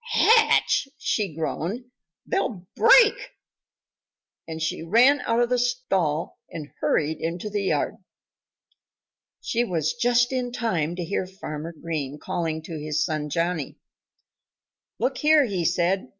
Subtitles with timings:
[0.13, 1.85] "Hatch!" she groaned.
[2.25, 3.13] "They'll break!"
[4.47, 7.97] And she ran out of the stall and hurried into the yard.
[9.41, 13.77] She was just in time to hear Farmer Green calling to his son Johnnie.
[14.97, 16.07] "Look here!" said he.